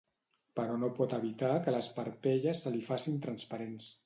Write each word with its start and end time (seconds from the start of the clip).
Però 0.59 0.77
no 0.83 0.89
pot 0.99 1.13
evitar 1.17 1.51
que 1.67 1.75
les 1.77 1.91
parpelles 1.99 2.63
se 2.65 2.75
li 2.79 2.83
facin 2.89 3.23
transparents. 3.29 3.93